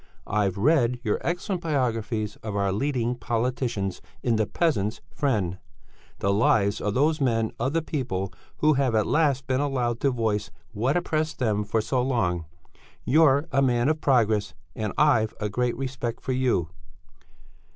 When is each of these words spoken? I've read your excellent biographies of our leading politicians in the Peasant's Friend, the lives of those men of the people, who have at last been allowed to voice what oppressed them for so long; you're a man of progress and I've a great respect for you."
I've 0.25 0.57
read 0.57 0.99
your 1.03 1.19
excellent 1.21 1.61
biographies 1.61 2.35
of 2.37 2.55
our 2.55 2.71
leading 2.71 3.13
politicians 3.13 4.01
in 4.23 4.35
the 4.35 4.47
Peasant's 4.47 4.99
Friend, 5.11 5.59
the 6.17 6.33
lives 6.33 6.81
of 6.81 6.95
those 6.95 7.21
men 7.21 7.51
of 7.59 7.73
the 7.73 7.83
people, 7.83 8.33
who 8.57 8.73
have 8.73 8.95
at 8.95 9.05
last 9.05 9.45
been 9.45 9.59
allowed 9.61 9.99
to 9.99 10.09
voice 10.09 10.49
what 10.71 10.97
oppressed 10.97 11.37
them 11.37 11.63
for 11.63 11.81
so 11.81 12.01
long; 12.01 12.45
you're 13.05 13.47
a 13.51 13.61
man 13.61 13.89
of 13.89 14.01
progress 14.01 14.55
and 14.75 14.91
I've 14.97 15.35
a 15.39 15.49
great 15.49 15.77
respect 15.77 16.21
for 16.23 16.31
you." 16.31 16.69